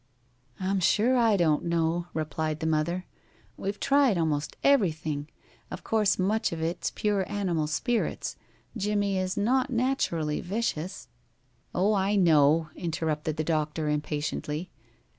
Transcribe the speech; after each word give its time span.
"I'm 0.59 0.79
sure 0.79 1.15
I 1.15 1.37
don't 1.37 1.63
know," 1.63 2.07
replied 2.15 2.59
the 2.59 2.65
mother. 2.65 3.05
"We've 3.55 3.79
tried 3.79 4.17
almost 4.17 4.57
everything. 4.63 5.29
Of 5.69 5.83
course 5.83 6.17
much 6.17 6.51
of 6.51 6.59
it 6.59 6.79
is 6.83 6.89
pure 6.89 7.31
animal 7.31 7.67
spirits. 7.67 8.35
Jimmie 8.75 9.19
is 9.19 9.37
not 9.37 9.69
naturally 9.69 10.41
vicious" 10.41 11.07
"Oh, 11.75 11.93
I 11.93 12.15
know," 12.15 12.71
interrupted 12.75 13.37
the 13.37 13.43
doctor, 13.43 13.89
impatiently. 13.89 14.71